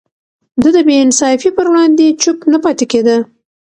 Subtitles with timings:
[0.61, 3.17] ده د بې انصافي پر وړاندې چوپ نه پاتې کېده.